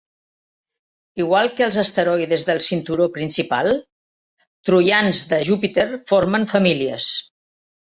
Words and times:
Igual 1.23 1.49
que 1.59 1.65
els 1.65 1.77
asteroides 1.81 2.45
del 2.47 2.63
cinturó 2.69 3.07
principal, 3.19 3.71
troians 4.71 5.23
de 5.35 5.41
Júpiter 5.53 5.87
formen 6.15 6.51
famílies. 6.57 7.13